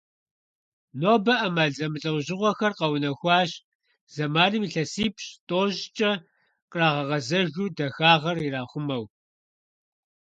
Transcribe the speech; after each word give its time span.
Нобэ 1.01 1.33
Iэмал 1.43 1.71
зэмылIэужьыгъуэхэр 1.77 2.73
къэунэхуащ, 2.79 3.51
зэманым 4.13 4.63
илъэсипщI-тIощIкIэ 4.67 6.11
кърагъэгъэзэжу, 6.71 7.67
дахагъэр 7.77 8.37
ирахъумэу. 8.45 9.03